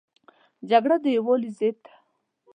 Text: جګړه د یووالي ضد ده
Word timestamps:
جګړه 0.69 0.95
د 1.03 1.05
یووالي 1.15 1.51
ضد 1.57 1.77
ده 1.83 1.93